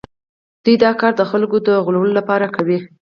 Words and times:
دوی 0.63 0.75
دا 0.83 0.91
کار 0.99 1.13
د 1.17 1.21
خلکو 1.31 1.57
د 1.67 1.69
غولولو 1.85 2.13
لپاره 2.19 2.45
کوي 2.55 2.79